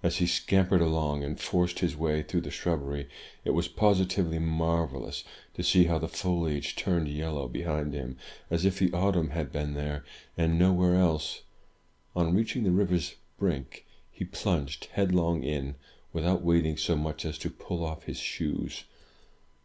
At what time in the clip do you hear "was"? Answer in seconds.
3.50-3.66